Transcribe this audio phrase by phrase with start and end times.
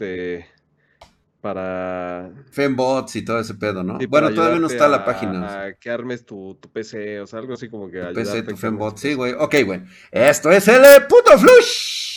[0.00, 0.46] este
[1.40, 3.98] para Fembots y todo ese pedo, ¿no?
[4.10, 5.64] bueno, todavía no está la página.
[5.64, 8.58] A que armes tu, tu, PC, o sea, algo así como que tu PC, tu
[8.58, 9.32] Fembot, sí, güey.
[9.32, 9.82] Ok, güey.
[10.10, 12.10] Esto es el puto flush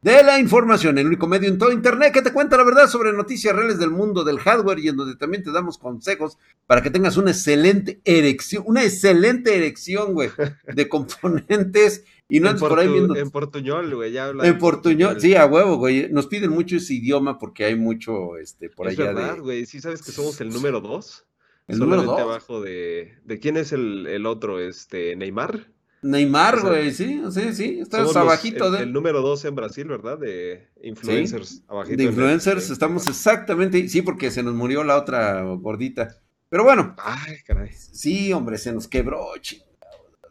[0.00, 3.12] de la información, el único medio en todo Internet que te cuenta la verdad sobre
[3.12, 6.90] noticias reales del mundo del hardware y en donde también te damos consejos para que
[6.90, 10.30] tengas una excelente erección, una excelente erección, güey,
[10.72, 13.16] de componentes y no andes por ahí viendo.
[13.16, 14.46] En portuñol, güey, ya habla.
[14.46, 16.10] En portuñol, sí, a huevo, güey.
[16.10, 19.80] Nos piden mucho ese idioma porque hay mucho, este, por es allá verdad, güey, sí
[19.80, 21.24] sabes que somos el número dos.
[21.66, 22.18] El número dos.
[22.18, 25.70] abajo de, de quién es el, el otro, este, Neymar.
[26.00, 28.78] Neymar, güey, sí, sí, sí, estás abajito el, de...
[28.84, 30.16] El número dos en Brasil, ¿verdad?
[30.16, 31.96] De influencers, abajito.
[31.96, 36.16] De influencers, estamos exactamente, sí, porque se nos murió la otra gordita.
[36.48, 36.94] Pero bueno.
[36.98, 37.70] Ay, caray.
[37.72, 39.26] Sí, hombre, se nos quebró,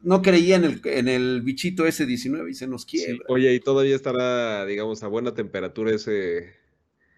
[0.01, 3.23] No creía en el, en el bichito ese 19 y se nos quiebra.
[3.27, 6.55] oye, y todavía estará, digamos, a buena temperatura ese...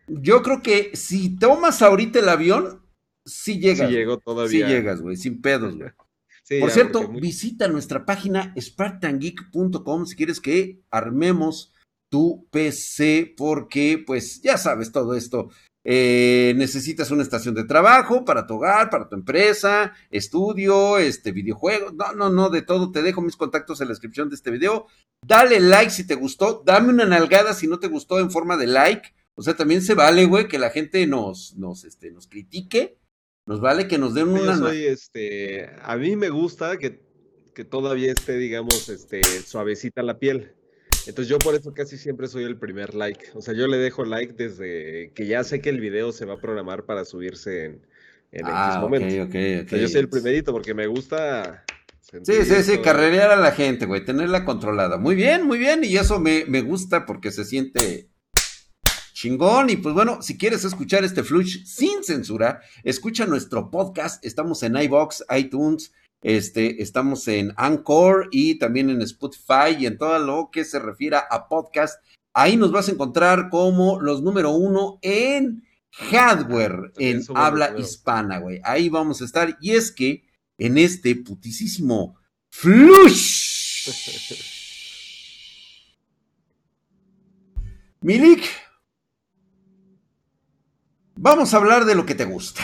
[0.08, 2.82] Yo creo que si tomas ahorita el avión,
[3.26, 3.90] sí llegas.
[3.90, 4.68] Sí llegó todavía.
[4.68, 5.92] Sí llegas, güey, sin pedos, güey.
[6.60, 11.74] Por cierto, visita nuestra página spartangeek.com si quieres que armemos
[12.10, 15.52] tu PC, porque pues ya sabes todo esto.
[15.92, 21.92] Eh, necesitas una estación de trabajo para tu hogar, para tu empresa, estudio, este videojuego.
[21.92, 22.92] No, no, no, de todo.
[22.92, 24.86] Te dejo mis contactos en la descripción de este video.
[25.26, 26.62] Dale like si te gustó.
[26.64, 29.16] Dame una nalgada si no te gustó en forma de like.
[29.34, 33.00] O sea, también se vale, güey, que la gente nos, nos, este, nos critique
[33.50, 34.56] nos vale que nos den una.
[34.56, 37.02] soy, este, a mí me gusta que,
[37.56, 40.54] que, todavía esté, digamos, este, suavecita la piel.
[41.08, 43.32] Entonces yo por eso casi siempre soy el primer like.
[43.34, 46.36] O sea, yo le dejo like desde que ya sé que el video se va
[46.36, 47.88] a programar para subirse en,
[48.32, 49.78] en ah, X momento.
[49.78, 51.66] yo soy el primerito porque me gusta.
[52.24, 54.98] Sí, sí, sí, carrerear a la gente, güey, tenerla controlada.
[54.98, 58.10] Muy bien, muy bien, y eso me, me gusta porque se siente
[59.20, 59.70] chingón.
[59.70, 64.26] Y pues bueno, si quieres escuchar este flush sin censura, escucha nuestro podcast.
[64.26, 65.92] Estamos en iBox, iTunes,
[66.22, 71.20] este, estamos en Anchor y también en Spotify y en todo lo que se refiera
[71.30, 72.04] a podcast.
[72.34, 78.62] Ahí nos vas a encontrar como los número uno en hardware en habla hispana, güey.
[78.64, 79.58] Ahí vamos a estar.
[79.62, 80.24] Y es que
[80.58, 82.16] en este putisísimo
[82.50, 83.90] flush.
[88.02, 88.44] Milik,
[91.22, 92.64] Vamos a hablar de lo que te gusta.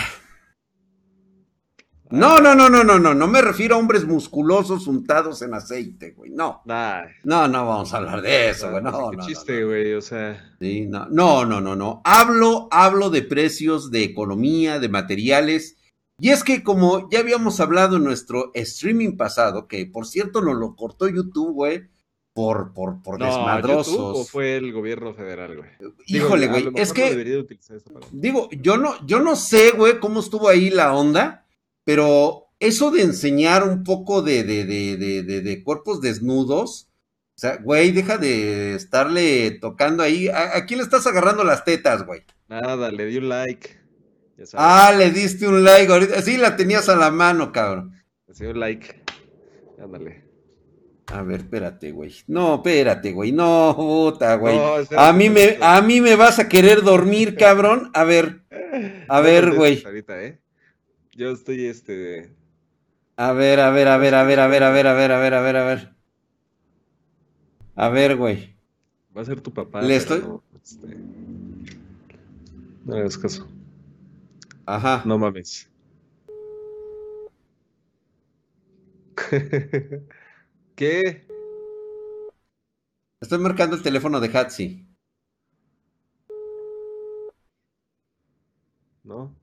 [2.15, 6.11] No, no, no, no, no, no, no me refiero a hombres musculosos untados en aceite,
[6.11, 6.61] güey, no.
[6.65, 9.25] No, no vamos a hablar de eso, güey, no, Qué no.
[9.25, 10.55] chiste, güey, o sea.
[10.59, 12.01] Sí, no, no, no, no, no.
[12.05, 15.77] Hablo, hablo de precios, de economía, de materiales.
[16.17, 20.55] Y es que como ya habíamos hablado en nuestro streaming pasado, que por cierto nos
[20.55, 21.89] lo cortó YouTube, güey,
[22.33, 23.97] por, por, por desmadrosos.
[23.97, 25.69] ¿O fue el gobierno federal, güey?
[26.07, 26.69] Híjole, güey.
[26.75, 27.43] Es que.
[28.11, 31.44] digo, yo no, yo no sé, güey, cómo estuvo ahí la onda,
[31.85, 36.90] pero eso de enseñar un poco de, de, de, de, de cuerpos desnudos.
[37.35, 40.28] O sea, güey, deja de estarle tocando ahí.
[40.29, 42.23] ¿A, quién le estás agarrando las tetas, güey?
[42.47, 43.78] Nada, le di un like.
[44.53, 46.22] Ah, le diste un like ahorita.
[46.22, 48.02] Sí, la tenías a la mano, cabrón.
[48.28, 49.03] Le di un like.
[49.81, 50.25] Ándale.
[51.07, 52.16] A ver, espérate, güey.
[52.28, 53.31] No, espérate, güey.
[53.31, 54.57] No, puta, güey.
[54.97, 57.91] a mí me, a mí me vas a querer dormir, cabrón.
[57.94, 58.41] A ver,
[59.07, 59.84] a ver, güey.
[59.85, 60.40] ¿eh?
[61.15, 62.35] Yo estoy, este.
[63.15, 65.17] A ver, a ver, a ver, a ver, a ver, a ver, a ver, a
[65.17, 65.95] ver, a ver, a ver.
[67.75, 68.57] A ver, güey.
[69.15, 69.81] Va a ser tu papá.
[69.81, 70.19] Le estoy.
[70.19, 70.97] No, este...
[72.83, 73.47] no hagas caso.
[74.65, 75.03] Ajá.
[75.05, 75.71] No mames.
[80.75, 81.25] ¿Qué?
[83.21, 84.85] Estoy marcando el teléfono de Hatsi.
[89.05, 89.33] No,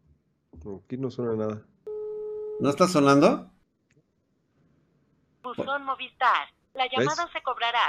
[0.84, 1.62] aquí no suena nada.
[2.61, 3.50] ¿No está sonando?
[5.43, 6.49] Buzón Movistar.
[6.75, 7.81] La llamada se cobrará.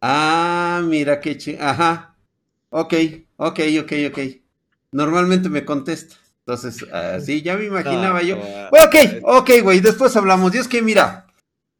[0.00, 1.56] Ah, mira qué ch...
[1.60, 2.16] Ajá.
[2.70, 2.94] Ok,
[3.36, 4.18] ok, ok, ok.
[4.92, 6.16] Normalmente me contesta.
[6.40, 8.36] Entonces, así ya me imaginaba yo.
[8.70, 10.54] Bueno, ok, ok, güey, después hablamos.
[10.54, 11.28] Y es que, mira,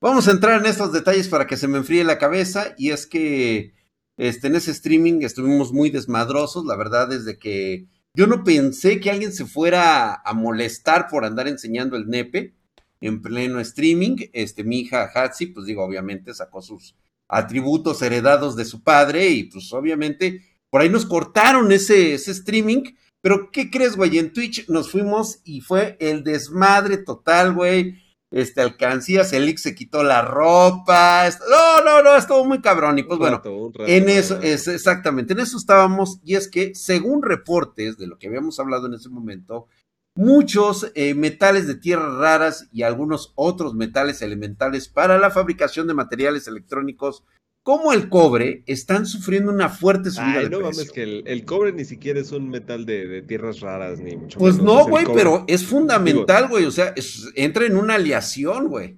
[0.01, 3.05] Vamos a entrar en estos detalles para que se me enfríe la cabeza y es
[3.07, 3.75] que
[4.17, 9.01] este, en ese streaming estuvimos muy desmadrosos, la verdad es de que yo no pensé
[9.01, 12.55] que alguien se fuera a molestar por andar enseñando el nepe
[13.01, 14.17] en pleno streaming.
[14.33, 16.95] Este, mi hija Hatsi, pues digo, obviamente sacó sus
[17.29, 22.83] atributos heredados de su padre y pues obviamente por ahí nos cortaron ese, ese streaming.
[23.21, 24.19] Pero, ¿qué crees, güey?
[24.19, 30.03] En Twitch nos fuimos y fue el desmadre total, güey este, alcancías, Elix se quitó
[30.03, 33.43] la ropa, no, no, no, estuvo muy cabrón, y pues bueno,
[33.87, 38.29] en eso, es exactamente, en eso estábamos, y es que según reportes de lo que
[38.29, 39.67] habíamos hablado en ese momento,
[40.15, 45.95] muchos eh, metales de tierras raras y algunos otros metales elementales para la fabricación de
[45.95, 47.25] materiales electrónicos
[47.69, 51.85] como el cobre están sufriendo una fuerte subida Ay, no mames que el, cobre ni
[51.85, 56.49] siquiera es un metal de, tierras raras ni mucho Pues no, güey, pero es fundamental,
[56.49, 56.95] güey, o sea,
[57.35, 58.97] entra en una aleación, güey.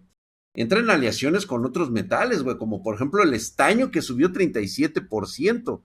[0.55, 5.83] Entra en aleaciones con otros metales, güey, como por ejemplo el estaño que subió 37%.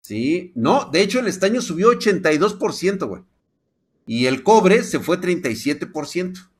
[0.00, 3.22] Sí, no, de hecho el estaño subió 82%, güey.
[4.06, 6.51] Y el cobre se fue 37%.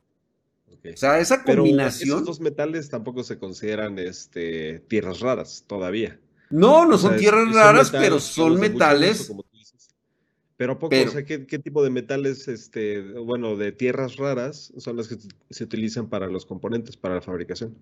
[0.85, 2.09] O sea, esa combinación.
[2.09, 6.19] Pero esos dos metales tampoco se consideran este, tierras raras todavía.
[6.51, 9.33] No, no son tierras raras, pero son metales.
[10.57, 15.09] pero poco, o sea, ¿qué, tipo de metales, este, bueno, de tierras raras son las
[15.09, 15.17] que
[15.51, 17.77] se utilizan para los componentes, para la fabricación?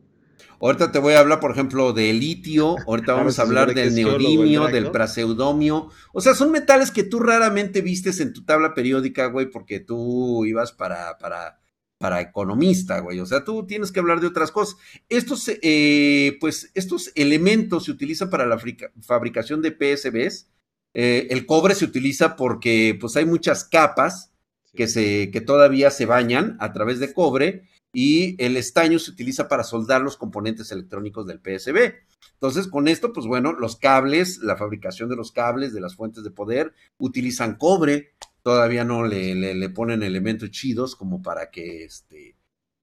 [0.60, 4.68] Ahorita te voy a hablar, por ejemplo, de litio, ahorita vamos a hablar del neodimio,
[4.68, 5.88] del praseudomio.
[6.12, 10.44] O sea, son metales que tú raramente vistes en tu tabla periódica, güey, porque tú
[10.44, 11.59] ibas para, para
[12.00, 13.20] para economista, güey.
[13.20, 14.78] O sea, tú tienes que hablar de otras cosas.
[15.10, 18.58] Estos, eh, pues, estos elementos se utilizan para la
[19.02, 20.48] fabricación de PSBs.
[20.94, 24.32] Eh, el cobre se utiliza porque, pues, hay muchas capas
[24.74, 29.46] que, se, que todavía se bañan a través de cobre y el estaño se utiliza
[29.46, 31.96] para soldar los componentes electrónicos del PSB.
[32.32, 36.24] Entonces, con esto, pues bueno, los cables, la fabricación de los cables, de las fuentes
[36.24, 42.36] de poder, utilizan cobre, todavía no le, le, ponen elementos chidos como para que este,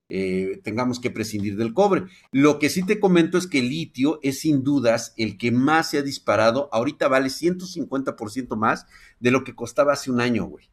[0.10, 2.06] eh, tengamos que prescindir del cobre.
[2.32, 5.90] Lo que sí te comento es que el litio es sin dudas el que más
[5.90, 6.70] se ha disparado.
[6.72, 8.86] Ahorita vale 150% más
[9.20, 10.70] de lo que costaba hace un año, güey.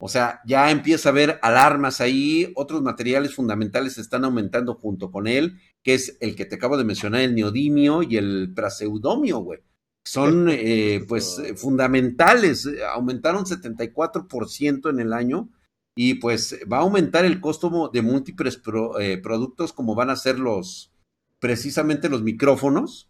[0.00, 5.26] O sea, ya empieza a haber alarmas ahí, otros materiales fundamentales están aumentando junto con
[5.26, 9.60] él, que es el que te acabo de mencionar, el neodimio y el praseudomio, güey
[10.04, 15.48] son eh, pues eh, fundamentales, eh, aumentaron 74% en el año
[15.96, 20.92] y pues va a aumentar el costo de múltiples productos como van a ser los,
[21.38, 23.08] precisamente los micrófonos,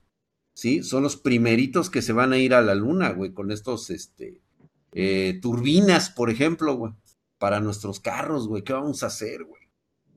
[0.54, 0.82] ¿sí?
[0.82, 4.42] Son los primeritos que se van a ir a la luna, güey, con estos, este,
[5.40, 6.92] turbinas, por ejemplo, güey,
[7.38, 9.62] para nuestros carros, güey, ¿qué vamos a hacer, güey?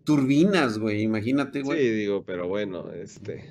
[0.04, 1.80] Turbinas, güey, imagínate, güey.
[1.80, 3.46] Sí, digo, pero bueno, este,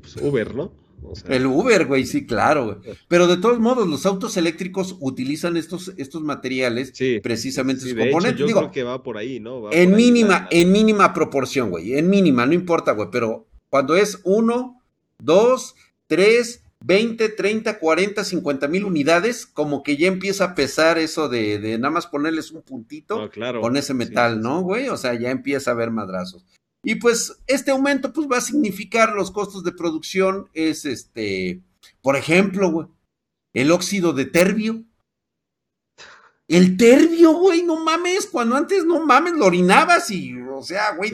[0.00, 0.85] pues Uber, ¿no?
[1.28, 2.96] El Uber, güey, sí, claro, güey.
[3.08, 7.94] Pero de todos modos, los autos eléctricos utilizan estos, estos materiales precisamente sí,
[8.36, 9.70] yo creo que va por ahí, ¿no?
[9.72, 11.98] en mínima, en mínima proporción, güey.
[11.98, 13.08] En mínima, no importa, güey.
[13.10, 14.82] Pero cuando es uno,
[15.18, 15.74] dos,
[16.06, 21.58] tres, veinte, treinta, cuarenta, cincuenta mil unidades, como que ya empieza a pesar eso de,
[21.58, 24.88] de nada más ponerles un puntito con ese metal, ¿no, güey?
[24.88, 26.44] O sea, ya empieza a haber madrazos.
[26.88, 31.60] Y pues este aumento pues va a significar los costos de producción es este,
[32.00, 32.86] por ejemplo, güey,
[33.54, 34.84] el óxido de terbio.
[36.46, 41.10] El terbio, güey, no mames, cuando antes no mames lo orinabas y, o sea, güey.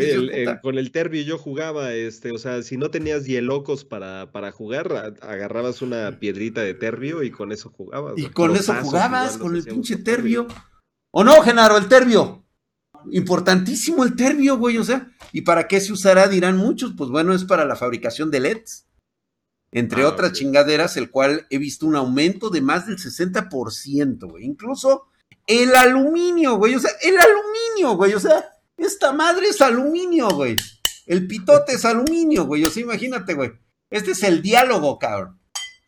[0.60, 5.16] con el terbio yo jugaba, este, o sea, si no tenías hielocos para, para jugar,
[5.22, 8.18] agarrabas una piedrita de terbio y con eso jugabas.
[8.18, 10.48] Y con eso jugabas, con el pinche terbio.
[11.12, 12.44] ¿O no, Genaro, el terbio?
[13.10, 16.28] Importantísimo el terbio, güey, o sea, ¿y para qué se usará?
[16.28, 18.86] Dirán muchos, pues bueno, es para la fabricación de LEDs,
[19.72, 24.44] entre ah, otras chingaderas, el cual he visto un aumento de más del 60%, güey,
[24.44, 25.06] incluso
[25.46, 28.44] el aluminio, güey, o sea, el aluminio, güey, o sea,
[28.76, 30.56] esta madre es aluminio, güey,
[31.06, 33.52] el pitote es aluminio, güey, o sea, imagínate, güey,
[33.90, 35.41] este es el diálogo, cabrón.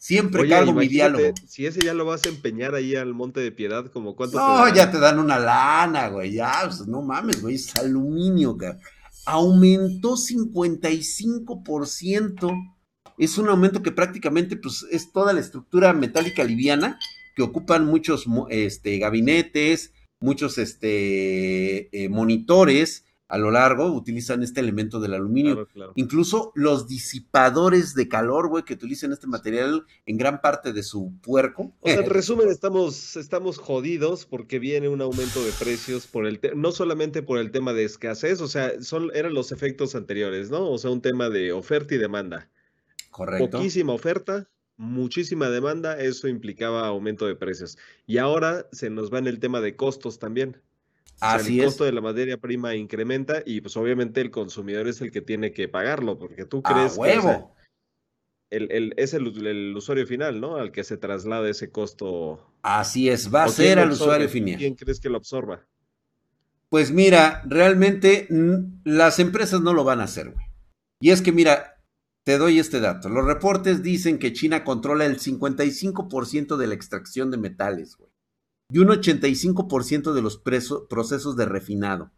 [0.04, 1.32] Siempre Oye, cargo mi diálogo.
[1.46, 4.68] Si ese ya lo vas a empeñar ahí al Monte de Piedad, como cuánto No,
[4.68, 6.32] ya te dan una lana, güey.
[6.32, 7.54] Ya, pues, no mames, güey.
[7.54, 8.73] Es aluminio, güey.
[9.25, 12.76] Aumentó 55%.
[13.16, 16.99] Es un aumento que prácticamente, pues, es toda la estructura metálica liviana
[17.34, 25.00] que ocupan muchos este, gabinetes, muchos este, eh, monitores, a lo largo utilizan este elemento
[25.00, 25.66] del aluminio.
[25.95, 31.12] Incluso los disipadores de calor, güey, que utilizan este material en gran parte de su
[31.23, 31.75] puerco.
[31.81, 36.38] O sea, en resumen, estamos, estamos jodidos porque viene un aumento de precios por el
[36.54, 40.71] no solamente por el tema de escasez, o sea, son, eran los efectos anteriores, ¿no?
[40.71, 42.50] O sea, un tema de oferta y demanda.
[43.11, 43.59] Correcto.
[43.59, 47.78] Poquísima oferta, muchísima demanda, eso implicaba aumento de precios.
[48.07, 50.61] Y ahora se nos va en el tema de costos también
[51.21, 55.21] el costo de la materia prima incrementa y pues obviamente el consumidor es el que
[55.21, 57.44] tiene que pagarlo, porque tú crees que
[58.50, 60.56] el, es el, usuario final, ¿no?
[60.56, 62.52] Al que se traslada ese costo.
[62.62, 64.56] Así es, va a ser al usuario final.
[64.56, 65.66] ¿Quién crees que lo absorba?
[66.68, 68.28] Pues mira, realmente
[68.85, 70.47] las empresas no lo van a hacer, güey.
[71.00, 71.83] Y es que mira,
[72.25, 73.09] te doy este dato.
[73.09, 78.11] Los reportes dicen que China controla el 55% de la extracción de metales, güey.
[78.71, 82.11] Y un 85% de los procesos de refinado.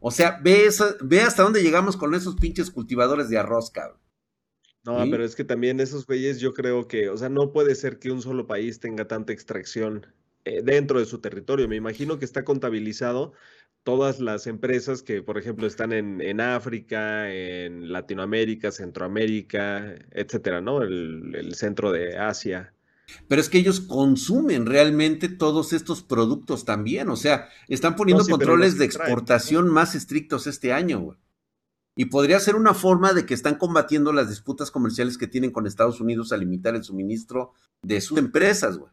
[0.00, 0.68] O sea, ve,
[1.02, 3.98] ve hasta dónde llegamos con esos pinches cultivadores de arroz, cabrón.
[4.84, 7.98] No, pero es que también esos güeyes yo creo que, o sea, no puede ser
[7.98, 10.06] que un solo país tenga tanta extracción
[10.44, 11.68] eh, dentro de su territorio.
[11.68, 13.32] Me imagino que está contabilizado
[13.82, 20.82] todas las empresas que, por ejemplo, están en, en África, en Latinoamérica, Centroamérica, etcétera, ¿no?
[20.82, 22.74] El, el, centro de Asia.
[23.28, 28.78] Pero es que ellos consumen realmente todos estos productos también, o sea, están poniendo controles
[28.78, 31.18] de exportación más estrictos este año, güey.
[31.96, 35.66] Y podría ser una forma de que están combatiendo las disputas comerciales que tienen con
[35.66, 38.90] Estados Unidos a limitar el suministro de sus empresas, güey.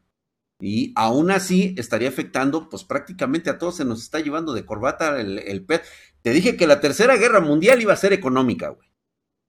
[0.60, 5.20] Y aún así estaría afectando, pues prácticamente a todos se nos está llevando de corbata
[5.20, 8.88] el, el Te dije que la tercera guerra mundial iba a ser económica, güey.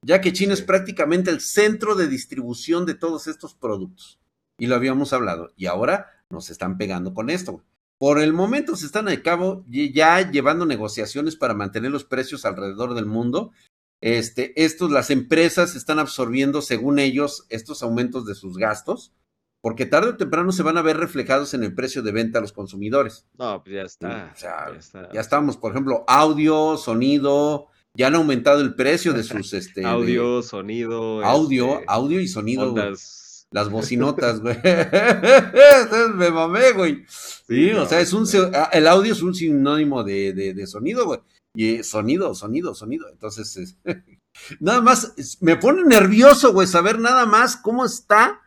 [0.04, 4.21] Ya que China es prácticamente el centro de distribución de todos estos productos.
[4.62, 5.50] Y lo habíamos hablado.
[5.56, 7.64] Y ahora nos están pegando con esto.
[7.98, 12.94] Por el momento se están a cabo ya llevando negociaciones para mantener los precios alrededor
[12.94, 13.50] del mundo.
[14.00, 19.12] Este, estos, las empresas están absorbiendo, según ellos, estos aumentos de sus gastos,
[19.60, 22.42] porque tarde o temprano se van a ver reflejados en el precio de venta a
[22.42, 23.26] los consumidores.
[23.36, 24.32] No, pues ya está.
[24.40, 25.12] ya, está.
[25.12, 30.40] ya estamos, por ejemplo, audio, sonido, ya han aumentado el precio de sus este audio,
[30.40, 32.72] sonido, audio, este, audio y sonido
[33.52, 34.56] las bocinotas, güey.
[36.14, 37.04] Me mamé, güey.
[37.06, 41.20] Sí, o sea, es un ah, el audio es un sinónimo de, de, sonido, güey.
[41.54, 43.08] Y sonido, sonido, sonido.
[43.10, 43.76] Entonces,
[44.60, 48.40] nada más, me pone nervioso, güey, saber nada más cómo está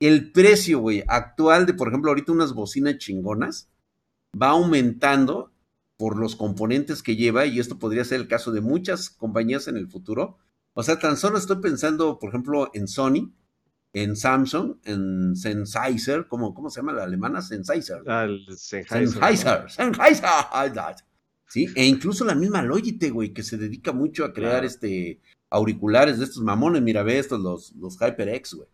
[0.00, 3.68] el precio, güey, actual de, por ejemplo, ahorita unas bocinas chingonas.
[4.40, 5.52] Va aumentando
[5.96, 9.76] por los componentes que lleva, y esto podría ser el caso de muchas compañías en
[9.76, 10.38] el futuro.
[10.74, 13.32] O sea, tan solo estoy pensando, por ejemplo, en Sony,
[13.92, 17.42] en Samsung, en Sennheiser, ¿cómo, ¿cómo se llama la alemana?
[17.42, 18.02] Sennheiser.
[18.06, 18.26] Ah,
[18.56, 19.70] Sennheiser.
[19.70, 20.96] Sennheiser,
[21.46, 26.18] Sí, e incluso la misma Logitech, güey, que se dedica mucho a crear este auriculares
[26.18, 28.68] de estos mamones, mira, ve estos, los, los HyperX, güey.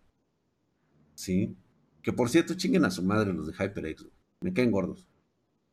[1.14, 1.56] Sí,
[2.02, 4.14] que por cierto, chinguen a su madre los de HyperX, güey.
[4.40, 5.06] Me caen gordos.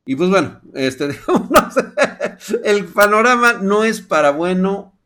[0.05, 1.09] Y pues bueno, este,
[2.63, 4.97] el panorama no es para bueno,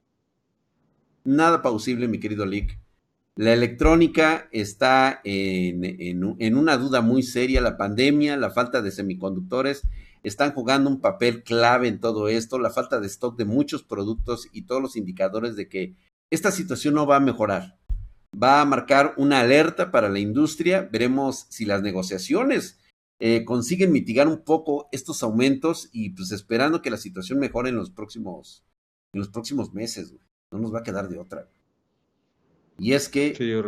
[1.24, 2.78] nada pausible, mi querido Lick.
[3.38, 7.60] La electrónica está en, una duda muy seria.
[7.60, 9.84] La pandemia, la falta de semiconductores
[10.24, 12.60] están jugando un papel clave en todo esto.
[12.60, 15.96] La falta de stock de muchos productos y todos los indicadores de que
[16.32, 17.78] esta situación no va a mejorar.
[18.42, 20.88] Va a marcar una alerta para la industria.
[20.90, 22.80] Veremos si las negociaciones
[23.20, 27.76] eh, consiguen mitigar un poco estos aumentos y pues esperando que la situación mejore en
[27.76, 28.64] los próximos,
[29.14, 30.14] en los próximos meses.
[30.52, 31.50] No nos va a quedar de otra.
[32.78, 33.64] Y es que,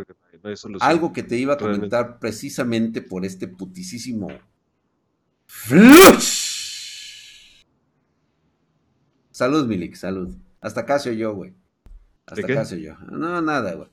[0.80, 4.30] algo que te iba a comentar precisamente por este putisísimo
[9.32, 10.36] Salud, Milik, salud.
[10.62, 11.54] Hasta acá se oyó, güey.
[12.26, 12.98] Hasta acá se oyó.
[13.12, 13.90] No, nada, güey.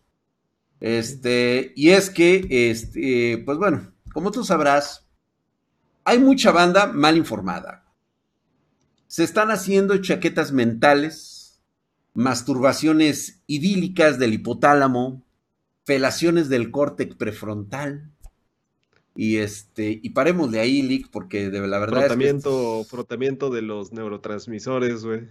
[0.80, 5.06] Este, y es que, este, pues bueno, como tú sabrás,
[6.04, 7.85] hay mucha banda mal informada.
[9.06, 11.43] Se están haciendo chaquetas mentales
[12.14, 15.23] masturbaciones idílicas del hipotálamo,
[15.85, 18.11] felaciones del córtex prefrontal.
[19.16, 22.00] Y este, y paremos de ahí, Lick, porque de la verdad.
[22.00, 25.28] Frotamiento, es frotamiento de los neurotransmisores, güey.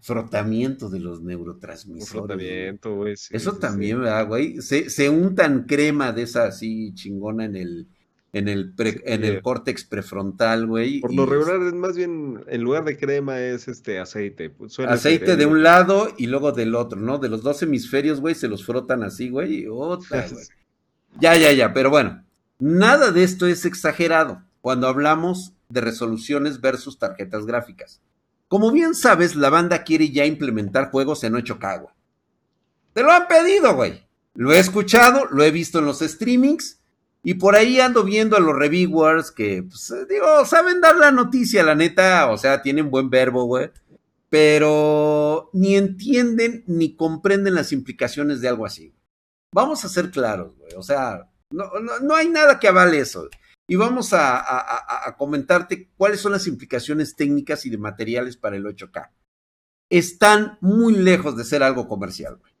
[0.00, 2.08] Frotamiento de los neurotransmisores.
[2.08, 3.14] Frotamiento, güey.
[3.30, 4.60] Eso también, ¿verdad, güey?
[4.60, 7.88] Se, se untan crema de esa así chingona en el,
[8.32, 11.00] en el, en el córtex prefrontal, güey.
[11.00, 14.50] Por lo regular, es más bien, en lugar de crema es este aceite.
[14.50, 17.18] Pues, aceite de un lado y luego del otro, ¿no?
[17.18, 19.66] De los dos hemisferios, güey, se los frotan así, güey.
[19.68, 20.44] Otra, güey.
[21.20, 22.24] Ya, ya, ya, pero bueno,
[22.60, 28.00] nada de esto es exagerado cuando hablamos de resoluciones versus tarjetas gráficas.
[28.46, 31.94] Como bien sabes, la banda quiere ya implementar juegos en 8K, güey.
[32.92, 34.06] Te lo han pedido, güey.
[34.34, 36.79] Lo he escuchado, lo he visto en los streamings
[37.22, 41.10] y por ahí ando viendo a los reviewers que, pues, eh, digo, saben dar la
[41.10, 43.70] noticia, la neta, o sea, tienen buen verbo, güey.
[44.30, 48.94] Pero ni entienden ni comprenden las implicaciones de algo así.
[49.52, 50.72] Vamos a ser claros, güey.
[50.76, 51.68] O sea, no,
[52.00, 53.28] no, hay nada que avale eso.
[53.68, 58.64] Y vamos a, a comentarte cuáles son las implicaciones técnicas y de materiales para el
[58.64, 59.10] 8K.
[59.90, 62.52] Están muy lejos de ser algo comercial, güey.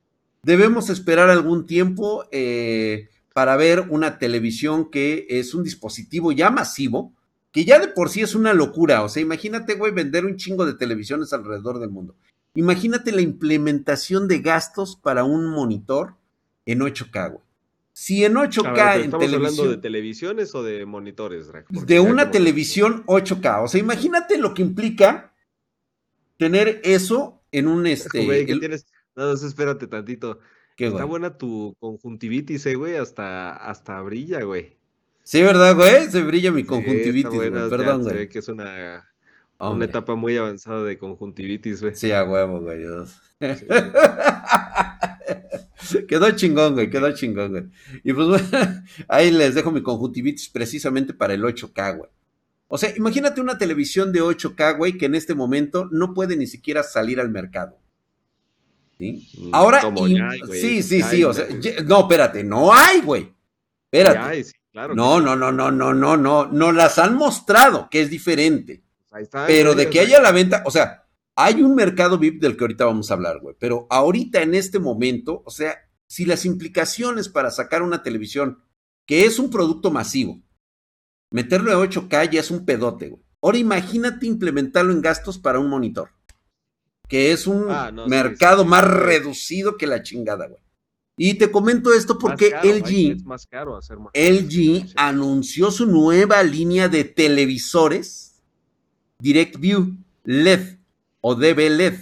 [0.42, 2.24] Debemos esperar algún tiempo.
[2.30, 7.12] Eh, para ver una televisión que es un dispositivo ya masivo,
[7.52, 9.02] que ya de por sí es una locura.
[9.02, 12.16] O sea, imagínate, güey, vender un chingo de televisiones alrededor del mundo.
[12.54, 16.14] Imagínate la implementación de gastos para un monitor
[16.66, 17.44] en 8K, güey.
[17.92, 21.68] Si en 8K en ¿Estamos hablando de televisiones o de monitores, Drag?
[21.68, 23.64] De una televisión 8K.
[23.64, 25.34] O sea, imagínate lo que implica
[26.38, 28.24] tener eso en un este.
[28.24, 28.86] Güey, ¿qué tienes?
[29.14, 30.38] No, espérate tantito.
[30.86, 32.96] Está buena tu conjuntivitis, eh, güey.
[32.96, 34.76] Hasta, hasta brilla, güey.
[35.22, 36.10] Sí, ¿verdad, güey?
[36.10, 37.50] Se brilla mi conjuntivitis, güey.
[37.50, 38.12] Perdón, güey.
[38.12, 39.08] Se ve que es una,
[39.58, 41.94] una etapa muy avanzada de conjuntivitis, güey.
[41.94, 42.84] Sí, a huevo, güey.
[46.08, 47.64] quedó chingón, güey, quedó chingón, güey.
[48.04, 48.48] Y pues bueno,
[49.08, 52.10] ahí les dejo mi conjuntivitis precisamente para el 8K, güey.
[52.68, 56.46] O sea, imagínate una televisión de 8K, güey, que en este momento no puede ni
[56.46, 57.79] siquiera salir al mercado.
[59.00, 59.28] ¿Sí?
[59.38, 59.82] Mm, Ahora,
[60.52, 61.46] sí, sí, sí, o sea,
[61.86, 63.32] no, espérate, no hay, güey.
[63.90, 64.44] Espérate.
[64.94, 68.84] no, no, no, no, no, no, no, no las han mostrado, que es diferente.
[69.10, 72.56] Ahí está, pero de que haya la venta, o sea, hay un mercado VIP del
[72.56, 76.44] que ahorita vamos a hablar, güey, pero ahorita en este momento, o sea, si las
[76.44, 78.62] implicaciones para sacar una televisión,
[79.06, 80.42] que es un producto masivo,
[81.30, 83.22] meterlo a 8K ya es un pedote, güey.
[83.42, 86.10] Ahora imagínate implementarlo en gastos para un monitor,
[87.10, 90.62] que es un ah, mercado más reducido que la chingada, güey.
[91.16, 93.22] Y te comento esto porque LG,
[94.14, 98.40] LG anunció su nueva línea de televisores
[99.18, 100.78] Direct View LED
[101.20, 101.94] o DB LED,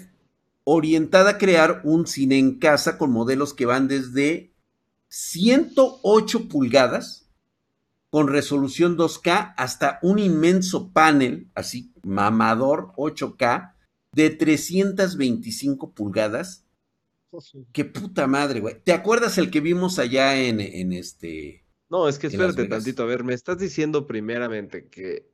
[0.62, 4.52] orientada a crear un cine en casa con modelos que van desde
[5.08, 7.28] 108 pulgadas
[8.10, 13.72] con resolución 2K hasta un inmenso panel, así mamador 8K,
[14.18, 16.68] de 325 pulgadas
[17.30, 17.40] Oh,
[17.72, 18.82] Qué puta madre, güey.
[18.82, 21.66] ¿Te acuerdas el que vimos allá en, en este...
[21.90, 23.02] No, es que espérate tantito.
[23.02, 25.30] A ver, ¿me estás diciendo primeramente que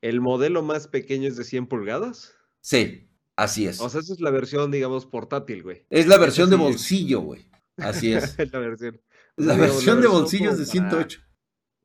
[0.00, 2.34] el modelo más pequeño es de 100 pulgadas?
[2.60, 3.80] Sí, así es.
[3.80, 5.84] O sea, esa es la versión, digamos, portátil, güey.
[5.90, 7.50] Es la versión de bolsillo, güey.
[7.76, 8.36] Así es.
[8.52, 9.00] la versión.
[9.36, 11.20] La, versión, de bolsillo es de 108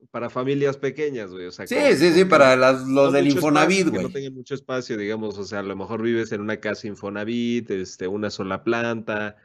[0.10, 1.46] para familias pequeñas, güey.
[1.46, 4.04] O sea, sí, sí, sí, para las, los del Infonavit, güey.
[4.04, 7.70] No tengan mucho espacio, digamos, o sea, a lo mejor vives en una casa Infonavit,
[7.72, 9.38] este, una sola planta,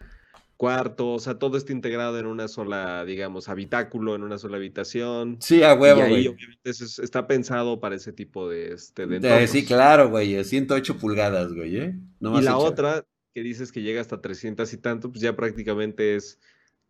[0.57, 5.37] cuarto, o sea, todo está integrado en una sola, digamos, habitáculo, en una sola habitación.
[5.41, 6.25] Sí, a huevo, güey.
[6.25, 11.53] Y obviamente está pensado para ese tipo de, este, de, Sí, claro, güey, 108 pulgadas,
[11.53, 11.95] güey, ¿eh?
[12.21, 16.41] y la otra, que dices que llega hasta 300 y tanto, pues ya prácticamente es,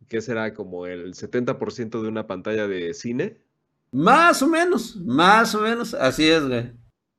[0.07, 0.53] ¿qué será?
[0.53, 3.37] Como el 70% de una pantalla de cine.
[3.91, 6.71] Más o menos, más o menos, así es, güey.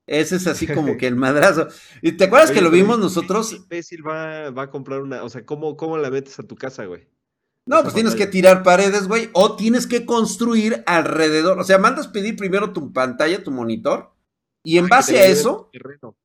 [0.07, 1.69] Ese es así como que el madrazo.
[2.01, 3.53] ¿Y te acuerdas que lo vimos nosotros?
[3.53, 6.87] imbécil va, va a comprar una, o sea, ¿cómo, ¿cómo la metes a tu casa,
[6.87, 7.07] güey?
[7.67, 11.59] No, pues tienes que tirar paredes, güey, o tienes que construir alrededor.
[11.59, 14.15] O sea, mandas pedir primero tu pantalla, tu monitor,
[14.65, 15.71] y en ah, base a eso.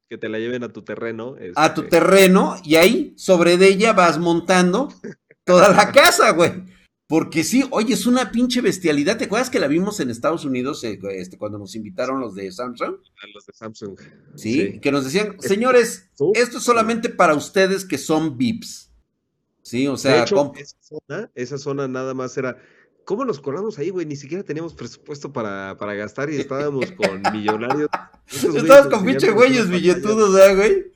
[0.10, 1.36] que te la lleven a tu terreno.
[1.56, 4.88] A tu este terreno, y ahí, sobre de ella, vas montando
[5.44, 6.64] toda la casa, güey.
[7.14, 9.20] Porque sí, oye, es una pinche bestialidad.
[9.20, 12.52] ¿Te acuerdas que la vimos en Estados Unidos eh, este, cuando nos invitaron los de
[12.52, 12.96] Samsung?
[13.36, 14.00] Los de Samsung.
[14.34, 18.90] Sí, que nos decían, señores, esto es solamente para ustedes que son VIPs.
[19.62, 20.26] Sí, o sea,
[21.36, 22.58] esa, zona, nada más era.
[23.06, 24.08] ¿Cómo nos colamos ahí, güey?
[24.08, 27.90] Ni siquiera teníamos presupuesto para, para gastar y estábamos con millonarios.
[28.26, 30.94] Estabas con pinche güeyes billetudos, ¿eh, güey?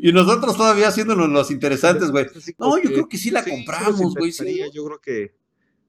[0.00, 2.24] Y nosotros todavía haciéndonos los interesantes, güey.
[2.58, 4.32] No, yo creo que sí la compramos, güey.
[4.72, 5.41] Yo creo que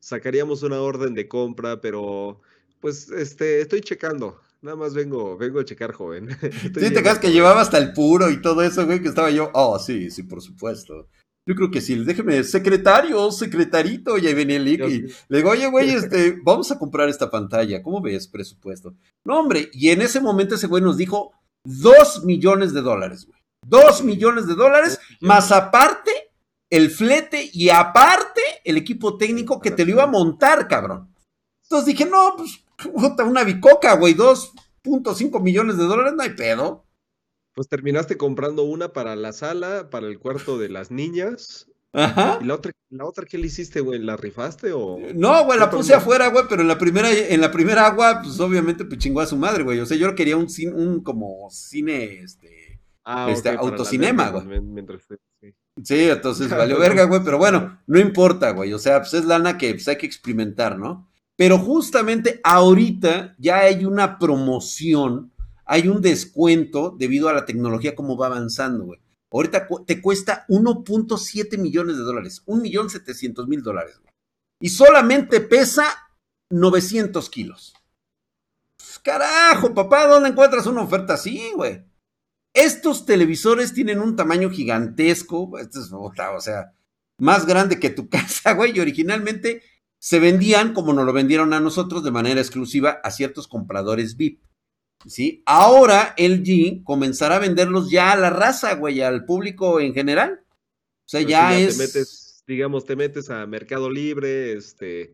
[0.04, 2.42] sacaríamos una orden de compra, pero
[2.82, 4.38] pues este, estoy checando.
[4.62, 6.30] Nada más vengo, vengo a checar, joven.
[6.42, 9.50] sí, te creas que llevaba hasta el puro y todo eso, güey, que estaba yo.
[9.54, 11.08] Oh, sí, sí, por supuesto.
[11.46, 15.68] Yo creo que sí, déjeme, secretario, secretarito, y ahí venía el y le digo, oye,
[15.68, 18.96] güey, este, vamos a comprar esta pantalla, ¿cómo ves presupuesto?
[19.26, 21.32] No, hombre, y en ese momento ese güey nos dijo
[21.66, 23.40] dos millones de dólares, güey.
[23.66, 26.12] Dos millones de dólares, más aparte
[26.74, 31.14] el flete y aparte el equipo técnico que te lo iba a montar, cabrón.
[31.62, 32.66] Entonces dije, no, pues,
[33.24, 36.84] una bicoca, güey, 2.5 millones de dólares, no hay pedo.
[37.54, 41.68] Pues terminaste comprando una para la sala, para el cuarto de las niñas.
[41.92, 42.40] Ajá.
[42.42, 44.00] ¿Y la otra, la otra qué le hiciste, güey?
[44.00, 44.98] ¿La rifaste o...?
[45.14, 48.40] No, güey, la puse afuera, güey, pero en la primera, en la primera agua, pues
[48.40, 49.80] obviamente pues chingó a su madre, güey.
[49.80, 54.60] O sea, yo quería un, un como cine, este, ah, este autocinema, güey.
[55.40, 59.58] Sí, entonces valió verga, güey, pero bueno, no importa, güey, o sea, pues es lana
[59.58, 61.10] que pues, hay que experimentar, ¿no?
[61.36, 65.32] Pero justamente ahorita ya hay una promoción,
[65.66, 69.00] hay un descuento debido a la tecnología como va avanzando, güey.
[69.32, 74.14] Ahorita te cuesta 1.7 millones de dólares, 1.700.000 dólares, güey.
[74.60, 75.86] Y solamente pesa
[76.52, 77.74] 900 kilos.
[79.02, 81.84] Carajo, papá, ¿dónde encuentras una oferta así, güey?
[82.54, 86.74] Estos televisores tienen un tamaño gigantesco, esto es, o sea,
[87.18, 89.62] más grande que tu casa, güey, y originalmente
[90.00, 94.42] se vendían como nos lo vendieron a nosotros de manera exclusiva a ciertos compradores VIP.
[95.06, 95.44] ¿Sí?
[95.46, 100.42] Ahora LG comenzará a venderlos ya a la raza, güey, al público en general.
[100.46, 101.78] O sea, ya, es.
[101.78, 105.14] Te metes, digamos, te metes a Mercado Libre, este,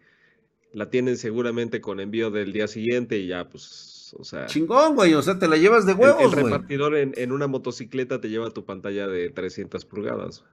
[0.73, 4.45] la tienen seguramente con envío del día siguiente y ya, pues, o sea.
[4.45, 8.21] Chingón, güey, o sea, te la llevas de huevos, El, el repartidor en, una motocicleta
[8.21, 10.43] te lleva tu pantalla de 300 pulgadas.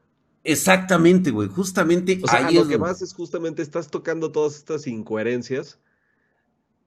[0.45, 2.21] Exactamente, güey, justamente.
[2.23, 5.81] O sea, lo que más es justamente estás tocando todas estas incoherencias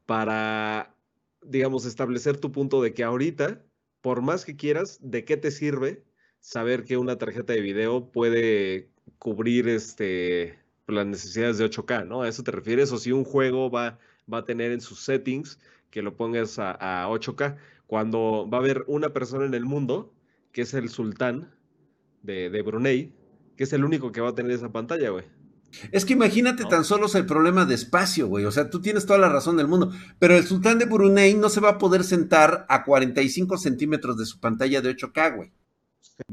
[0.06, 0.96] para,
[1.44, 3.62] digamos, establecer tu punto de que ahorita,
[4.02, 6.04] por más que quieras, ¿de qué te sirve
[6.40, 12.24] saber que una tarjeta de video puede cubrir este las necesidades de 8K, ¿no?
[12.24, 12.92] ¿A eso te refieres?
[12.92, 14.00] O si un juego va,
[14.32, 18.84] va a tener en sus settings que lo pongas a, 8K, cuando va a haber
[18.88, 20.14] una persona en el mundo,
[20.52, 21.54] que es el sultán
[22.22, 23.14] de, Brunei,
[23.58, 25.26] que es el único que va a tener esa pantalla, güey.
[25.92, 28.46] Es que imagínate tan solo el problema de espacio, güey.
[28.46, 29.92] O sea, tú tienes toda la razón del mundo.
[30.18, 34.26] Pero el sultán de Brunei no se va a poder sentar a 45 centímetros de
[34.26, 35.52] su pantalla de 8K, güey.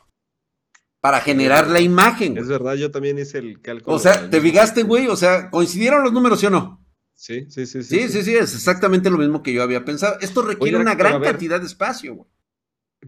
[1.00, 2.40] para generar la imagen.
[2.40, 3.98] Es verdad, yo también hice el cálculo.
[3.98, 5.10] O sea, ¿te fijaste, güey?
[5.10, 6.80] O sea, ¿coincidieron los números, sí o no?
[7.20, 7.84] Sí, sí, sí.
[7.84, 10.18] Sí, sí, sí, es exactamente lo mismo que yo había pensado.
[10.22, 12.30] Esto requiere una gran cantidad de espacio, güey.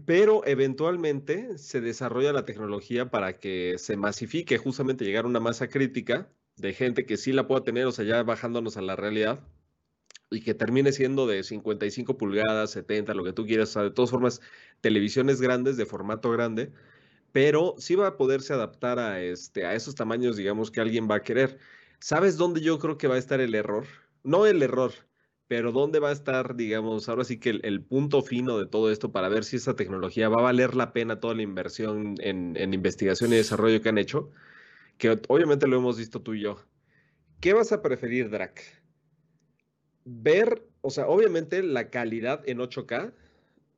[0.04, 5.68] Pero eventualmente se desarrolla la tecnología para que se masifique, justamente llegar a una masa
[5.68, 9.46] crítica de gente que sí la pueda tener, o sea, ya bajándonos a la realidad,
[10.30, 13.92] y que termine siendo de 55 pulgadas, 70, lo que tú quieras, o sea, de
[13.92, 14.42] todas formas,
[14.82, 16.70] televisiones grandes, de formato grande,
[17.32, 21.14] pero sí va a poderse adaptar a, este, a esos tamaños, digamos, que alguien va
[21.14, 21.58] a querer.
[21.98, 23.86] ¿Sabes dónde yo creo que va a estar el error?
[24.24, 24.92] No el error,
[25.48, 29.12] pero dónde va a estar, digamos, ahora sí que el, punto fino de todo esto
[29.12, 32.74] para ver si esa tecnología va a valer la pena toda la inversión en, en
[32.74, 34.30] investigación y desarrollo que han hecho,
[34.98, 36.58] que obviamente lo hemos visto tú y yo.
[37.40, 38.62] ¿Qué vas a preferir, Drac?
[40.04, 43.12] Ver, o sea, obviamente la calidad en 8K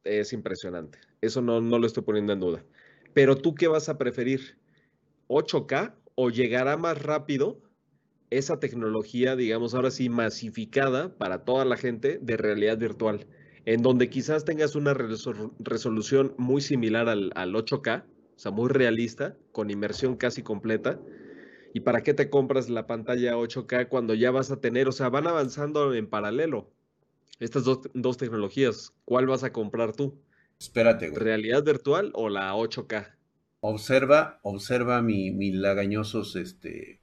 [0.05, 0.99] es impresionante.
[1.21, 2.65] Eso no, no lo estoy poniendo en duda.
[3.15, 4.59] Pero tú qué vas a preferir?
[5.29, 7.61] ¿8K o llegará más rápido
[8.39, 13.27] esa tecnología, digamos, ahora sí, masificada para toda la gente de realidad virtual?
[13.65, 19.71] En donde quizás tengas una resolución muy similar al, 8K, o sea, muy realista, con
[19.71, 21.01] inmersión casi completa.
[21.73, 25.09] ¿Y para qué te compras la pantalla 8K cuando ya vas a tener, o sea,
[25.09, 26.71] van avanzando en paralelo
[27.41, 28.93] estas dos, dos tecnologías?
[29.05, 30.19] ¿Cuál vas a comprar tú?
[30.61, 31.23] Espérate, güey.
[31.23, 33.15] ¿Realidad virtual o la 8K?
[33.61, 37.01] Observa, observa mi, mi lagañosos, este,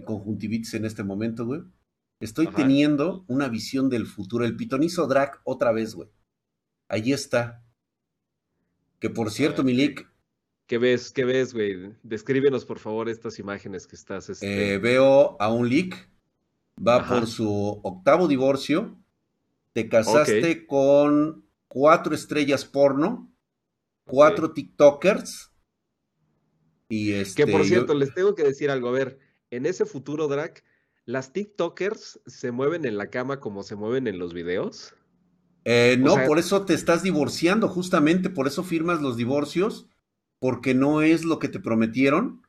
[0.00, 1.62] conjuntivitis en este momento, güey.
[2.20, 4.44] Estoy teniendo una visión del futuro.
[4.44, 6.08] El pitonizo drag otra vez, güey.
[6.88, 7.64] Allí está.
[9.00, 10.08] Que por cierto, Milik.
[10.66, 11.10] ¿Qué ves?
[11.10, 11.94] ¿Qué ves, güey?
[12.02, 14.30] Descríbenos, por favor, estas imágenes que estás.
[14.30, 14.74] Este...
[14.74, 16.08] Eh, veo a un leak.
[16.78, 18.96] Va por su octavo divorcio.
[19.72, 23.32] Te casaste con cuatro estrellas porno,
[24.04, 25.50] cuatro TikTokers.
[26.88, 28.88] Y este, que por cierto, les tengo que decir algo.
[28.88, 29.18] A ver,
[29.52, 30.64] en ese futuro, Drac,
[31.04, 34.94] ¿las TikTokers se mueven en la cama como se mueven en los videos?
[35.64, 39.86] Eh, no, por eso te estás divorciando, justamente, por eso firmas los divorcios,
[40.40, 42.42] porque no es lo que te prometieron.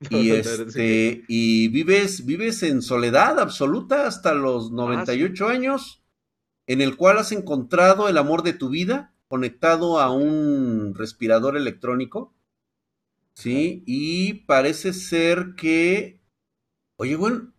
[0.10, 6.04] Y, este, y vives, vives en soledad absoluta hasta los 98 ah, años
[6.68, 12.32] en el cual has encontrado el amor de tu vida conectado a un respirador electrónico.
[13.34, 16.20] Sí, y parece ser que,
[16.98, 17.52] oye, bueno,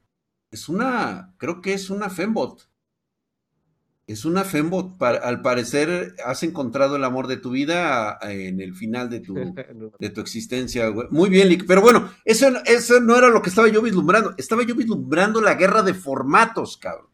[0.52, 2.70] es una, creo que es una Fembot.
[4.06, 5.02] Es una Fembot.
[5.02, 9.36] al parecer has encontrado el amor de tu vida en el final de tu,
[10.00, 10.92] de tu existencia.
[11.12, 11.66] Muy bien, Lick.
[11.68, 14.34] Pero bueno, eso, eso no era lo que estaba yo vislumbrando.
[14.38, 17.10] Estaba yo vislumbrando la guerra de formatos, cabrón.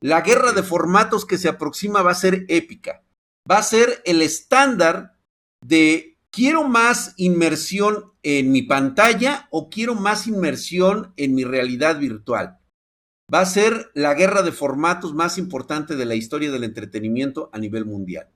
[0.00, 3.02] La guerra de formatos que se aproxima va a ser épica.
[3.50, 5.16] Va a ser el estándar
[5.62, 12.58] de quiero más inmersión en mi pantalla o quiero más inmersión en mi realidad virtual.
[13.32, 17.58] va a ser la guerra de formatos más importante de la historia del entretenimiento a
[17.58, 18.28] nivel mundial.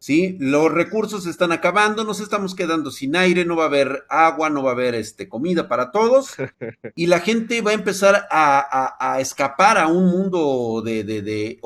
[0.00, 0.36] ¿Sí?
[0.40, 4.50] Los recursos se están acabando, nos estamos quedando sin aire, no va a haber agua,
[4.50, 6.34] no va a haber este, comida para todos,
[6.96, 11.58] y la gente va a empezar a, escapar a un mundo de, de,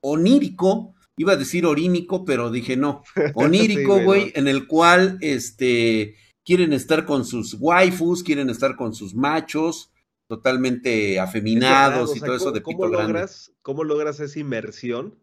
[0.00, 3.02] onírico, iba a decir orínico, pero dije no,
[3.34, 9.14] onírico, güey, en el cual este, quieren estar con sus waifus, quieren estar con sus
[9.14, 9.92] machos,
[10.28, 15.18] totalmente afeminados y todo eso de pito logras, ¿Cómo logras esa inmersión?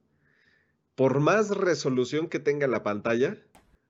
[0.96, 3.38] Por más resolución que tenga la pantalla,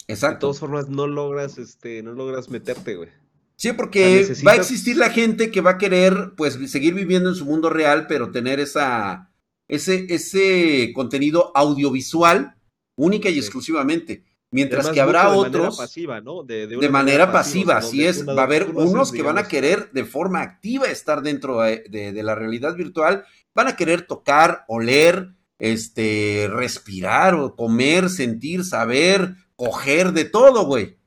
[0.07, 0.35] Exacto.
[0.35, 3.09] de todas formas no logras, este, no logras meterte, güey.
[3.57, 7.35] Sí, porque va a existir la gente que va a querer, pues, seguir viviendo en
[7.35, 9.31] su mundo real, pero tener esa,
[9.67, 12.55] ese, ese contenido audiovisual
[12.95, 14.23] única y exclusivamente.
[14.51, 15.53] Mientras que habrá otros.
[15.53, 16.43] De manera pasiva, ¿no?
[16.43, 18.25] De, manera, pasiva, así es.
[18.25, 22.35] Va a haber unos que van a querer de forma activa estar dentro de, la
[22.35, 30.23] realidad virtual, van a querer tocar, oler, este, respirar, o comer, sentir, saber, coger, de
[30.25, 30.99] todo, güey.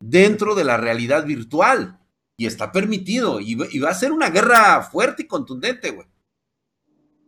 [0.00, 2.00] Dentro de la realidad virtual.
[2.36, 3.40] Y está permitido.
[3.40, 6.08] y va a ser una guerra fuerte y contundente, güey.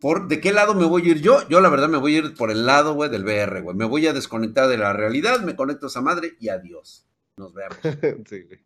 [0.01, 1.47] ¿Por de qué lado me voy a ir yo?
[1.49, 3.77] Yo la verdad me voy a ir por el lado, güey, del VR, güey.
[3.77, 7.07] Me voy a desconectar de la realidad, me conecto a esa madre y adiós.
[7.37, 7.77] Nos vemos.
[8.29, 8.61] sí, güey.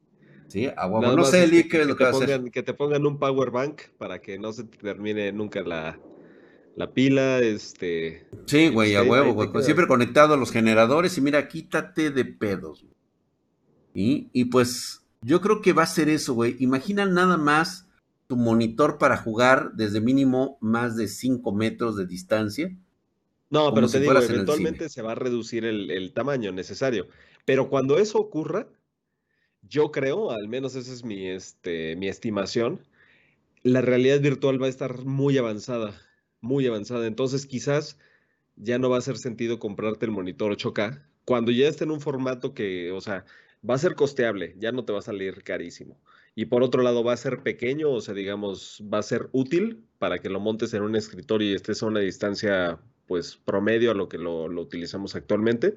[0.49, 1.17] Sí, a huevo.
[1.17, 2.51] No sé, Eli, qué es lo que, va a hacer.
[2.51, 5.99] Que te pongan un power bank para que no se termine nunca la,
[6.93, 8.27] pila, este...
[8.45, 9.49] Sí, güey, a huevo, güey.
[9.63, 12.85] Siempre conectado a los generadores y mira, quítate de pedos.
[13.95, 16.57] Y, y pues yo creo que va a ser eso, güey.
[16.59, 17.89] Imagina nada más
[18.33, 22.75] tu monitor para jugar desde mínimo más de 5 metros de distancia.
[23.51, 27.09] No, pero te digo, eventualmente se va a reducir el, tamaño necesario.
[27.45, 28.69] Pero cuando eso ocurra,
[29.61, 32.81] yo creo, al menos esa es mi, este, mi estimación,
[33.63, 35.93] la realidad virtual va a estar muy avanzada,
[36.41, 37.07] muy avanzada.
[37.07, 37.99] Entonces quizás
[38.57, 42.01] ya no va a hacer sentido comprarte el monitor 8K cuando ya esté en un
[42.01, 43.27] formato que, o sea,
[43.69, 46.01] va a ser costeable, ya no te va a salir carísimo.
[46.35, 49.85] Y por otro lado va a ser pequeño, o sea, digamos, va a ser útil
[49.99, 53.95] para que lo montes en un escritorio y estés a una distancia, pues, promedio a
[53.95, 55.75] lo que lo, utilizamos actualmente.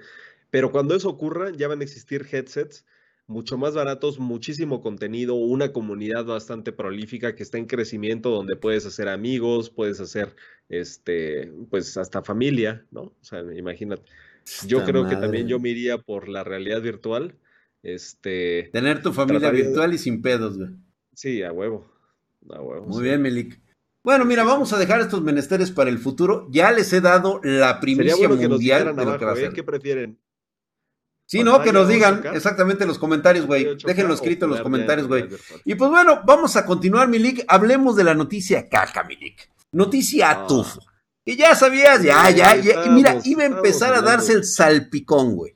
[0.51, 2.85] Pero cuando eso ocurra, ya van a existir headsets
[3.27, 8.85] mucho más baratos, muchísimo contenido, una comunidad bastante prolífica que está en crecimiento, donde puedes
[8.85, 10.35] hacer amigos, puedes hacer,
[10.69, 13.01] este, pues hasta familia, ¿no?
[13.01, 14.03] O sea, imagínate.
[14.67, 17.35] Yo creo que también yo me iría por la realidad virtual
[17.85, 20.71] este, Tener tu familia virtual y sin pedos, güey.
[21.13, 21.85] Sí, a huevo.
[22.49, 23.61] A huevo Muy bien, Melik.
[24.03, 26.47] Bueno, mira, vamos a dejar estos menesteres para el futuro.
[26.51, 29.53] Ya les he dado la primicia mundial de lo que va a ser.
[29.53, 30.19] ¿Qué prefieren?
[31.27, 33.77] Sí, no, que nos digan exactamente en los comentarios, güey.
[33.83, 35.27] Déjenlo escrito en los comentarios, güey.
[35.63, 37.45] Y pues bueno, vamos a continuar, Milik.
[37.47, 39.49] Hablemos de la noticia caca, Milik.
[39.71, 40.47] Noticia ah.
[41.23, 42.85] Que ya sabías, ya, ya, ya.
[42.85, 45.54] Y mira, iba a empezar a darse el salpicón, güey.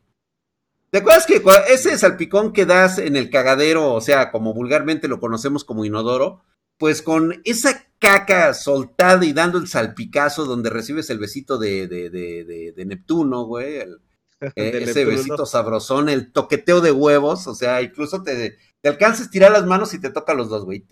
[0.92, 5.20] ¿Te acuerdas que ese salpicón que das en el cagadero, o sea, como vulgarmente lo
[5.20, 6.44] conocemos como inodoro,
[6.78, 12.10] pues con esa caca soltada y dando el salpicazo donde recibes el besito de, de,
[12.10, 13.80] de, de Neptuno, güey,
[14.56, 19.32] eh, ese besito sabrosón, el toqueteo de huevos, o sea, incluso te, te alcanzas a
[19.32, 20.86] tirar las manos y te toca los dos, güey.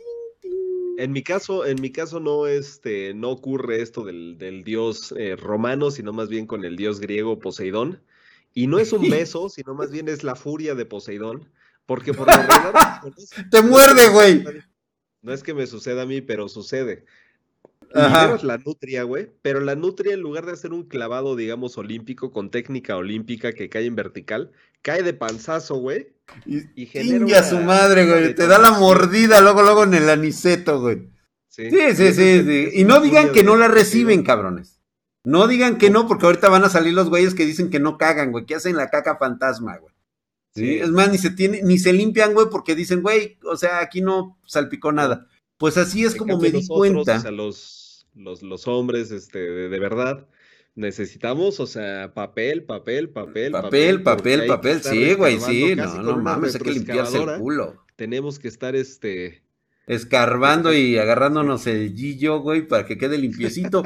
[0.98, 5.36] En mi caso, en mi caso no, este, no ocurre esto del, del dios eh,
[5.36, 8.02] romano, sino más bien con el dios griego Poseidón.
[8.58, 11.48] Y no es un beso, sino más bien es la furia de Poseidón.
[11.86, 13.02] Porque por lo regular.
[13.52, 14.44] Te muerde, güey.
[15.22, 17.06] No es que me suceda a mí, pero sucede.
[17.94, 19.30] Liberas la nutria, güey.
[19.44, 23.70] Pero la nutria, en lugar de hacer un clavado, digamos, olímpico, con técnica olímpica que
[23.70, 26.16] cae en vertical, cae de panzazo, güey.
[26.48, 27.40] Y, y genera.
[27.40, 28.34] a su madre, güey.
[28.34, 31.08] Te da la mordida luego, luego en el aniceto, güey.
[31.48, 32.14] Sí, sí, sí.
[32.14, 34.77] sí, Y no digan que no la reciben, cabrones.
[35.28, 37.98] No digan que no, porque ahorita van a salir los güeyes que dicen que no
[37.98, 39.94] cagan, güey, que hacen la caca fantasma, güey.
[40.56, 40.80] ¿Sí?
[40.80, 44.00] Es más, ni se tiene, ni se limpian, güey, porque dicen, güey, o sea, aquí
[44.00, 45.28] no salpicó nada.
[45.58, 47.18] Pues así es como me di cuenta.
[47.18, 50.30] O sea, los, los, los hombres, este, de, verdad,
[50.76, 53.52] necesitamos, o sea, papel, papel, papel.
[53.52, 57.84] Papel, papel, papel, sí, güey, sí, no, no mames, hay que limpiarse el culo.
[57.98, 59.44] Tenemos que estar, este,
[59.88, 63.84] escarbando y agarrándonos el gillo, güey, para que quede limpiecito,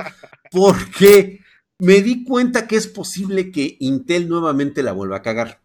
[0.51, 1.39] porque
[1.79, 5.61] me di cuenta que es posible que Intel nuevamente la vuelva a cagar.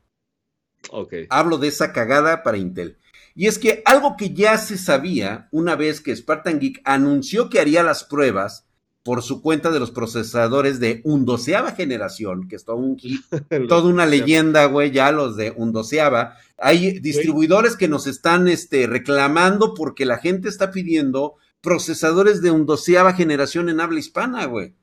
[0.90, 1.14] Ok.
[1.30, 2.98] Hablo de esa cagada para Intel.
[3.34, 7.60] Y es que algo que ya se sabía una vez que Spartan Geek anunció que
[7.60, 8.65] haría las pruebas
[9.06, 12.96] por su cuenta de los procesadores de undoceava generación, que es todo un
[13.68, 16.36] toda una leyenda, güey, ya los de undoceava.
[16.58, 23.12] Hay distribuidores que nos están este, reclamando porque la gente está pidiendo procesadores de undoceava
[23.12, 24.74] generación en habla hispana, güey.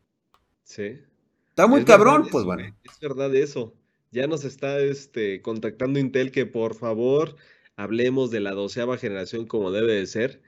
[0.64, 1.02] Sí.
[1.50, 2.64] Está muy cabrón, pues bueno.
[2.86, 3.74] Es verdad eso.
[4.12, 7.36] Ya nos está este, contactando Intel que por favor
[7.76, 10.42] hablemos de la doceava generación como debe de ser,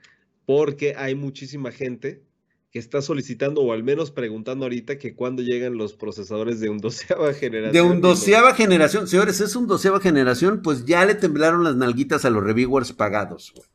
[0.46, 2.25] porque hay muchísima gente
[2.70, 6.78] que está solicitando o al menos preguntando ahorita que cuándo llegan los procesadores de un
[6.80, 7.72] doceava generación.
[7.72, 12.24] De un doceava generación, señores, es un doceava generación, pues ya le temblaron las nalguitas
[12.24, 13.68] a los reviewers pagados, güey.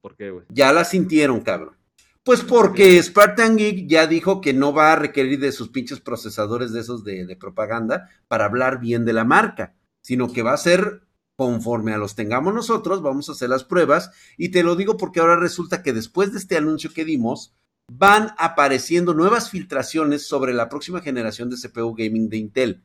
[0.00, 0.44] ¿Por qué, güey?
[0.50, 1.76] Ya la sintieron, cabrón.
[2.22, 6.72] Pues porque Spartan Geek ya dijo que no va a requerir de sus pinches procesadores
[6.72, 10.56] de esos de, de propaganda para hablar bien de la marca, sino que va a
[10.56, 11.02] ser
[11.36, 14.10] conforme a los tengamos nosotros, vamos a hacer las pruebas.
[14.36, 17.54] Y te lo digo porque ahora resulta que después de este anuncio que dimos,
[17.88, 22.82] van apareciendo nuevas filtraciones sobre la próxima generación de CPU gaming de Intel.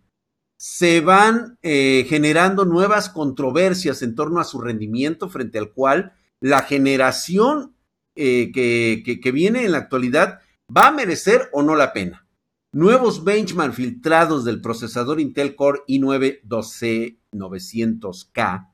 [0.58, 6.62] Se van eh, generando nuevas controversias en torno a su rendimiento frente al cual la
[6.62, 7.76] generación
[8.16, 10.40] eh, que, que viene en la actualidad
[10.76, 12.28] va a merecer o no la pena.
[12.74, 18.68] Nuevos benchmark filtrados del procesador Intel Core i9 12900K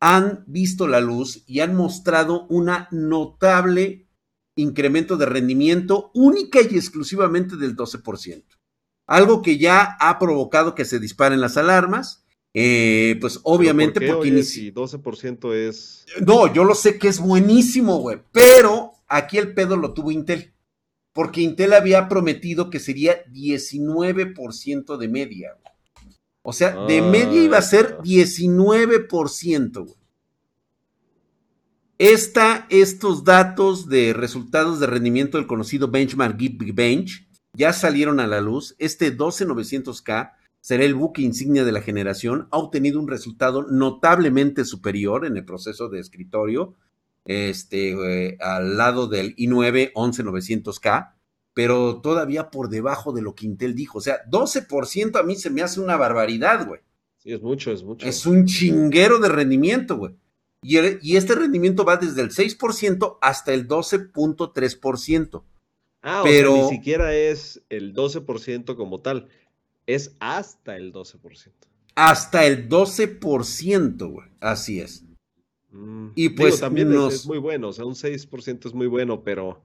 [0.00, 4.03] han visto la luz y han mostrado una notable
[4.56, 8.44] incremento de rendimiento única y exclusivamente del 12%.
[9.06, 12.24] Algo que ya ha provocado que se disparen las alarmas.
[12.56, 14.42] Eh, pues obviamente ¿Por porque...
[14.44, 16.06] si 12% es...
[16.24, 18.20] No, yo lo sé que es buenísimo, güey.
[18.32, 20.54] Pero aquí el pedo lo tuvo Intel.
[21.12, 25.56] Porque Intel había prometido que sería 19% de media.
[26.42, 29.80] O sea, de media iba a ser 19%, ah.
[29.80, 30.03] güey.
[32.06, 38.42] Esta, estos datos de resultados de rendimiento del conocido benchmark Geekbench ya salieron a la
[38.42, 38.76] luz.
[38.78, 42.46] Este 12900K será el buque insignia de la generación.
[42.50, 46.74] Ha obtenido un resultado notablemente superior en el proceso de escritorio,
[47.24, 51.14] este, eh, al lado del i9 11900K,
[51.54, 53.96] pero todavía por debajo de lo que Intel dijo.
[53.96, 56.82] O sea, 12% a mí se me hace una barbaridad, güey.
[57.16, 58.06] Sí, es mucho, es mucho.
[58.06, 60.14] Es un chinguero de rendimiento, güey.
[60.64, 65.42] Y, este rendimiento va desde el 6% hasta el 12.3%.
[66.00, 69.28] Ah, pero o sea, ni siquiera es el 12% como tal,
[69.86, 71.50] es hasta el 12%.
[71.94, 74.28] Hasta el 12%, güey.
[74.40, 75.04] Así es.
[75.70, 79.62] Mm, y pues también es, muy bueno, o sea, un 6% es muy bueno, pero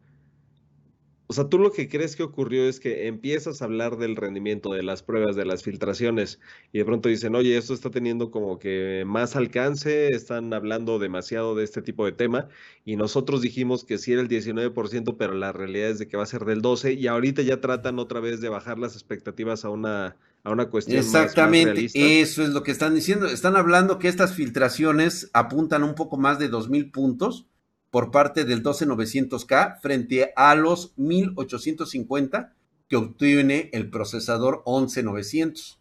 [1.31, 4.73] o sea, tú lo que crees que ocurrió es que empiezas a hablar del rendimiento,
[4.73, 6.39] de las pruebas, de las filtraciones,
[6.73, 11.53] y de pronto dicen, oye, esto está teniendo como que más alcance, están hablando demasiado
[11.53, 12.47] de este tipo de tema,
[12.83, 16.23] y nosotros dijimos que sí era el 19%, pero la realidad es de que va
[16.23, 19.69] a ser del 12%, y ahorita ya tratan otra vez de bajar las expectativas a
[19.69, 20.97] una, a una cuestión.
[20.97, 23.27] Exactamente, eso es lo que están diciendo.
[23.27, 27.48] Están hablando que estas filtraciones apuntan un poco más de 2.000 puntos
[27.91, 32.53] por parte del 12900K frente a los 1850
[32.87, 35.77] que obtiene el procesador 11900K.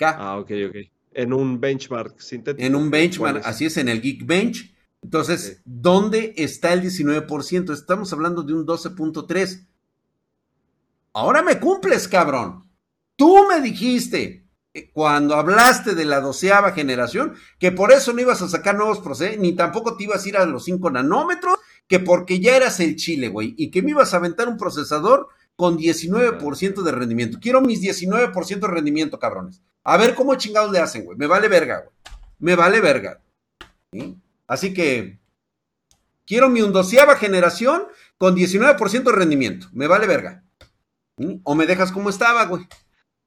[0.00, 0.76] Ah, ok, ok.
[1.14, 2.66] En un benchmark sintético.
[2.66, 4.74] En un benchmark, así es, en el Geekbench.
[5.02, 7.72] Entonces, ¿dónde está el 19%?
[7.72, 9.66] Estamos hablando de un 12.3.
[11.12, 12.64] Ahora me cumples, cabrón.
[13.16, 14.41] Tú me dijiste
[14.92, 19.38] cuando hablaste de la doceava generación, que por eso no ibas a sacar nuevos procesos,
[19.38, 22.96] ni tampoco te ibas a ir a los 5 nanómetros, que porque ya eras el
[22.96, 27.38] chile, güey, y que me ibas a aventar un procesador con 19% de rendimiento.
[27.40, 29.60] Quiero mis 19% de rendimiento, cabrones.
[29.84, 31.18] A ver cómo chingados le hacen, güey.
[31.18, 31.90] Me vale verga, güey.
[32.38, 33.20] Me vale verga.
[34.46, 35.18] Así que
[36.26, 37.84] quiero mi undoceava generación
[38.16, 39.68] con 19% de rendimiento.
[39.72, 40.42] Me vale verga.
[41.44, 42.66] O me dejas como estaba, güey.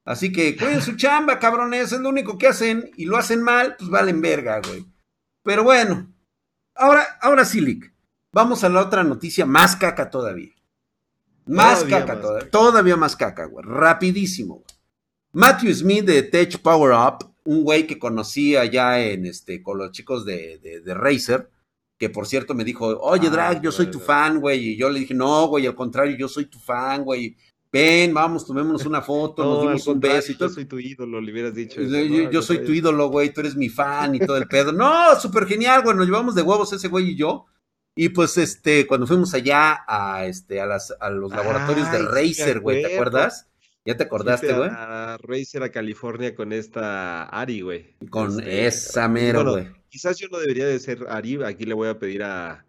[0.06, 3.74] Así que cuiden su chamba, cabrones, es lo único que hacen y lo hacen mal,
[3.76, 4.86] pues valen verga, güey.
[5.42, 6.14] Pero bueno,
[6.76, 7.92] ahora, ahora sí, Lick,
[8.32, 10.54] vamos a la otra noticia más caca todavía.
[11.46, 14.66] Más caca todavía, todavía más caca, güey, rapidísimo, güey.
[15.32, 19.90] Matthew Smith de Tech Power Up, un güey que conocí allá en este, con los
[19.90, 21.50] chicos de, de, Razer,
[21.98, 24.88] que por cierto me dijo, oye, ah, Drag, yo soy tu fan, güey, y yo
[24.88, 27.36] le dije, no, güey, al contrario, yo soy tu fan, güey,
[27.76, 30.48] ven, vamos, tomémonos una foto, nos dimos un beso y todo.
[30.48, 31.80] Yo soy tu ídolo, le hubieras dicho.
[31.82, 34.72] yo, soy tu ídolo, güey, tú eres mi fan y todo el pedo.
[34.72, 37.46] No, súper genial, güey, nos llevamos de huevos ese güey y yo.
[37.94, 42.60] Y pues, este, cuando fuimos allá a, este, a, las, a los laboratorios de Razer,
[42.60, 43.48] güey, ¿te acuerdas?
[43.86, 44.68] ¿Ya te acordaste, güey?
[44.70, 47.94] A Razer a California con esta Ari, güey.
[48.10, 49.68] Con este, esa mero, güey.
[49.88, 52.65] quizás yo no debería de ser Ari, aquí le voy a pedir a,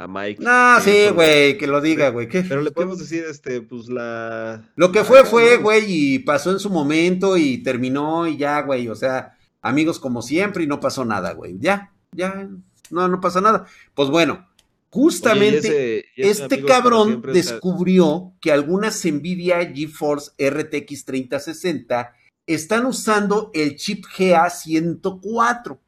[0.00, 0.42] a Mike.
[0.42, 2.26] No, sí, güey, que lo diga, güey.
[2.26, 4.70] Pero le podemos decir, este, pues la.
[4.74, 8.88] Lo que fue, fue, güey, y pasó en su momento y terminó y ya, güey.
[8.88, 11.58] O sea, amigos como siempre y no pasó nada, güey.
[11.58, 12.48] Ya, ya,
[12.90, 13.66] no, no pasa nada.
[13.94, 14.46] Pues bueno,
[14.92, 22.12] Justamente este cabrón descubrió que algunas Nvidia GeForce RTX 3060
[22.44, 25.78] están usando el chip GA104.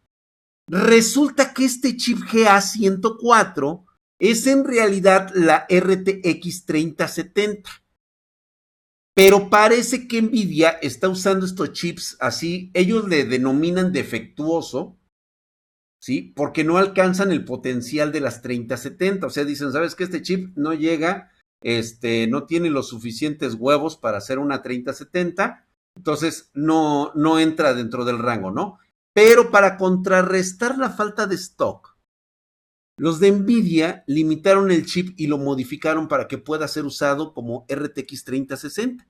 [0.69, 3.83] Resulta que este chip GA104
[4.23, 7.69] es en realidad la RTX 3070.
[9.15, 14.97] Pero parece que Nvidia está usando estos chips así, ellos le denominan defectuoso,
[16.01, 16.33] ¿sí?
[16.37, 19.27] Porque no alcanzan el potencial de las 3070.
[19.27, 23.97] O sea, dicen, ¿sabes que este chip no llega, este, no tiene los suficientes huevos
[23.97, 25.67] para hacer una 3070?
[25.97, 28.79] Entonces no, no entra dentro del rango, ¿no?
[29.13, 31.92] Pero para contrarrestar la falta de stock,
[32.97, 37.67] los de Nvidia limitaron el chip y lo modificaron para que pueda ser usado como
[37.69, 39.09] RTX 3060.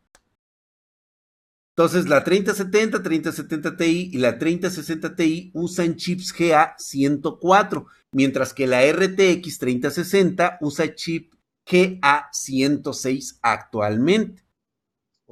[1.75, 8.83] Entonces, la 3070, 3070 Ti y la 3060 Ti usan chips GA104, mientras que la
[8.85, 11.33] RTX 3060 usa chip
[11.67, 14.45] GA106 actualmente.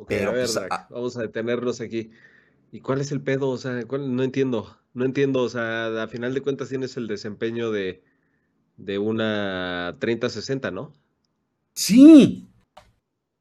[0.08, 2.10] Pero, pues, vamos a detenernos aquí.
[2.72, 3.48] ¿Y cuál es el pedo?
[3.50, 5.42] O sea, no entiendo, no entiendo.
[5.42, 8.02] O sea, a final de cuentas tienes el desempeño de,
[8.80, 10.92] de una 3060, ¿no?
[11.74, 12.48] Sí.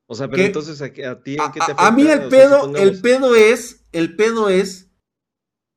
[0.06, 0.92] O sea, pero entonces a,
[1.24, 1.88] ti ¿en qué te afecta?
[1.88, 4.90] A, mí el pedo, el pedo es, el pedo es,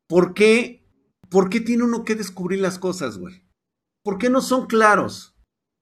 [0.06, 0.84] ¿por qué,
[1.28, 3.42] ¿por qué tiene uno que descubrir las cosas, güey?
[4.02, 5.36] ¿Por qué no son claros?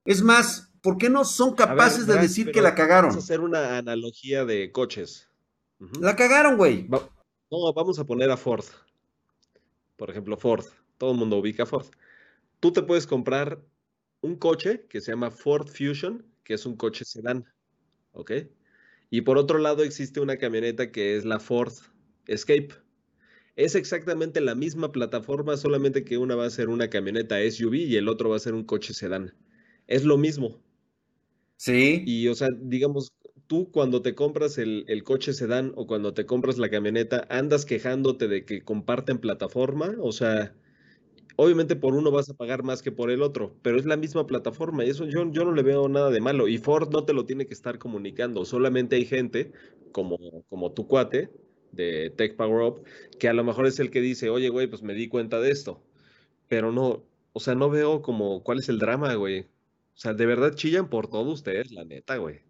[0.04, 3.10] Es más, ¿por qué no son capaces de decir que la cagaron?
[3.10, 5.28] Vamos a hacer una analogía de coches.
[6.00, 6.86] La cagaron, güey.
[7.50, 8.64] no, vamos a poner a Ford.
[9.96, 10.66] Por ejemplo, Ford.
[10.98, 11.86] Todo el mundo ubica a Ford.
[12.60, 13.64] Tú te puedes comprar
[14.20, 17.46] un coche que se llama Ford Fusion, que es un coche sedán,
[18.12, 18.32] ¿ok?
[19.08, 21.72] Y por otro lado existe una camioneta que es la Ford
[22.26, 22.68] Escape.
[23.56, 27.96] Es exactamente la misma plataforma, solamente que una va a ser una camioneta SUV y
[27.96, 29.34] el otro va a ser un coche sedán.
[29.86, 30.62] Es lo mismo.
[31.56, 32.02] Sí.
[32.06, 33.12] Y, o sea, digamos,
[33.46, 37.66] tú cuando te compras el, el, coche sedán o cuando te compras la camioneta, andas
[37.66, 40.54] quejándote de que comparten plataforma, o sea,
[41.36, 44.26] Obviamente por uno vas a pagar más que por el otro, pero es la misma
[44.26, 46.48] plataforma y eso yo, yo no le veo nada de malo.
[46.48, 49.52] Y Ford no te lo tiene que estar comunicando, solamente hay gente
[49.92, 50.18] como,
[50.48, 51.30] como tu cuate
[51.72, 52.84] de Tech Power Up,
[53.18, 55.50] que a lo mejor es el que dice, oye, güey, pues me di cuenta de
[55.50, 55.82] esto.
[56.48, 59.40] Pero no, o sea, no veo como cuál es el drama, güey.
[59.42, 59.46] O
[59.94, 62.40] sea, de verdad chillan por todo ustedes, la neta, güey.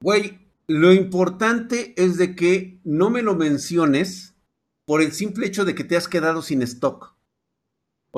[0.00, 4.34] Güey, lo importante es de que no me lo menciones
[4.84, 7.15] por el simple hecho de que te has quedado sin stock.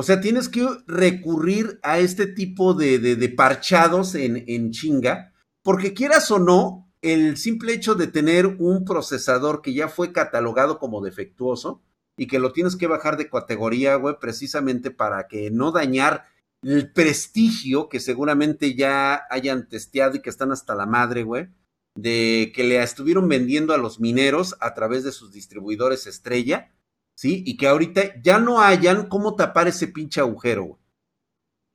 [0.00, 5.32] O sea, tienes que recurrir a este tipo de, parchados en, en chinga,
[5.64, 10.78] porque quieras o no, el simple hecho de tener un procesador que ya fue catalogado
[10.78, 11.82] como defectuoso
[12.16, 16.26] y que lo tienes que bajar de categoría, güey, precisamente para que no dañar
[16.62, 21.48] el prestigio que seguramente ya hayan testeado y que están hasta la madre, güey,
[21.96, 26.70] de que le estuvieron vendiendo a los mineros a través de sus distribuidores estrella
[27.18, 27.42] ¿sí?
[27.44, 30.78] Y que ahorita ya no hayan cómo tapar ese pinche agujero.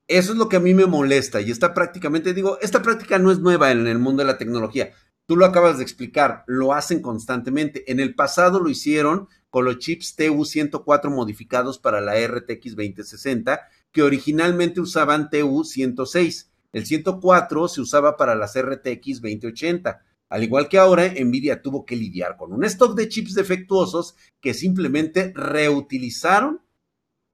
[0.08, 3.30] Eso es lo que a mí me molesta y está prácticamente, digo, esta práctica no
[3.30, 4.94] es nueva en el mundo de la tecnología.
[5.26, 7.92] Tú lo acabas de explicar, lo hacen constantemente.
[7.92, 14.02] En el pasado lo hicieron con los chips TU104 modificados para la RTX 2060, que
[14.02, 16.52] originalmente usaban TU106.
[16.72, 21.96] El 104 se usaba para las RTX 2080 al igual que ahora, Nvidia tuvo que
[21.96, 26.60] lidiar con un stock de chips defectuosos que simplemente reutilizaron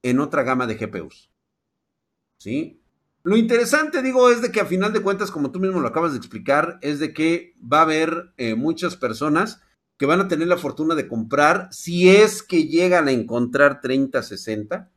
[0.03, 1.31] en otra gama de GPUs.
[2.41, 2.83] ¿Sí?
[3.23, 6.11] Lo interesante, digo, es de que a final de cuentas, como tú mismo lo acabas
[6.11, 9.61] de explicar, es de que va a haber eh, muchas personas
[9.97, 14.91] que van a tener la fortuna de comprar, si es que llegan a encontrar 3060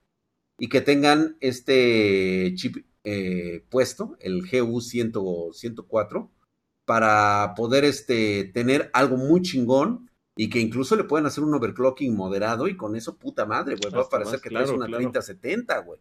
[0.59, 6.33] y que tengan este chip eh, puesto, el GU 104
[6.85, 12.17] para poder este, tener algo muy chingón y que incluso le pueden hacer un overclocking
[12.17, 16.01] moderado y con eso, puta madre, güey, va a parecer que traes una 3070, güey.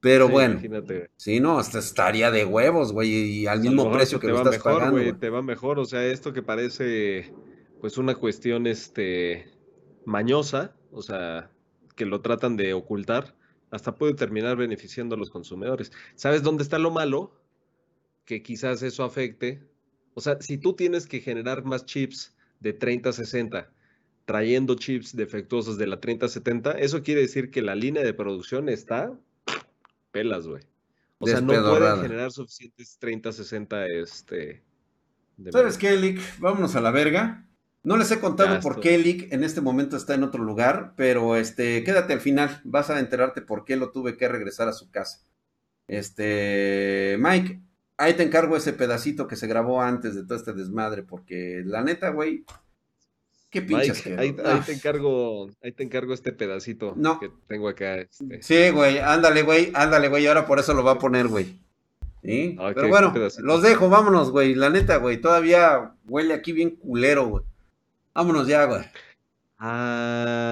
[0.00, 1.10] Pero bueno, imagínate.
[1.16, 4.78] sí, no, hasta estaría de huevos, güey, y al mismo precio que lo estás mejor,
[4.78, 5.16] pagando.
[5.18, 7.32] Te va mejor, o sea, esto que parece
[7.80, 9.50] pues una cuestión este
[10.04, 11.50] mañosa, o sea,
[11.96, 13.34] que lo tratan de ocultar,
[13.70, 15.92] hasta puede terminar beneficiando a los consumidores.
[16.14, 17.32] ¿Sabes dónde está lo malo?
[18.24, 19.68] Que quizás eso afecte
[20.18, 23.70] o sea, si tú tienes que generar más chips de 3060
[24.24, 29.16] trayendo chips defectuosos de la 3070, eso quiere decir que la línea de producción está
[30.10, 30.64] pelas, güey.
[31.18, 34.64] O sea, no pueden generar suficientes 3060 este
[35.52, 36.20] ¿Sabes qué, Elic?
[36.40, 37.46] Vámonos a la verga.
[37.84, 41.36] No les he contado por qué Elic en este momento está en otro lugar, pero
[41.36, 44.90] este, quédate al final, vas a enterarte por qué lo tuve que regresar a su
[44.90, 45.20] casa.
[45.86, 47.60] Este, Mike,
[47.98, 51.82] ahí te encargo ese pedacito que se grabó antes de todo este desmadre, porque la
[51.82, 52.44] neta, güey,
[53.50, 54.06] qué pinches.
[54.06, 57.96] ahí, ahí, te encargo, ahí te encargo este pedacito que tengo acá.
[57.96, 58.42] Este.
[58.42, 61.58] Sí, güey, ándale, güey, ándale, güey, ahora por eso lo va a poner, güey.
[62.22, 62.56] ¿Sí?
[62.74, 67.44] Pero bueno, los dejo, vámonos, güey, la neta, güey, todavía huele aquí bien culero, güey.
[68.14, 68.82] Vámonos ya, güey.
[69.58, 70.48] Ah.